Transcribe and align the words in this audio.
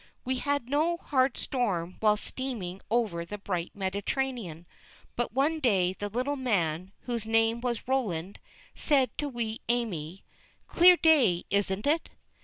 We 0.25 0.37
had 0.39 0.67
no 0.67 0.97
hard 0.97 1.37
storm 1.37 1.97
while 1.99 2.17
steaming 2.17 2.81
over 2.89 3.23
the 3.23 3.37
bright 3.37 3.75
Mediterranean. 3.75 4.65
But 5.15 5.31
one 5.31 5.59
day 5.59 5.93
the 5.93 6.09
little 6.09 6.35
man, 6.35 6.91
whose 7.01 7.27
name 7.27 7.61
was 7.61 7.87
Roland, 7.87 8.39
said 8.73 9.15
to 9.19 9.29
wee 9.29 9.61
Amy: 9.69 10.23
"Clear 10.67 10.97
day, 10.97 11.43
isn't 11.51 11.85
it?" 11.85 12.09